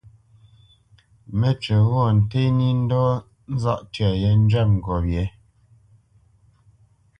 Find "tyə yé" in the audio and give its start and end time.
3.93-4.29